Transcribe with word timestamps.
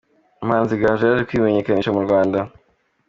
Umuhanzi 0.43 0.73
gaju 0.81 1.03
yaje 1.07 1.23
kwimenyekanisha 1.29 1.95
mu 1.95 2.01
Rwanda 2.05 2.39